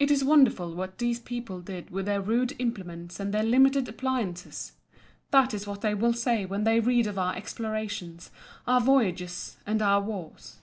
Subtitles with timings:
[0.00, 4.72] "It is wonderful what these people did with their rude implements and their limited appliances!"
[5.30, 8.32] That is what they will say when they read of our explorations,
[8.66, 10.58] our voyages, and our wars.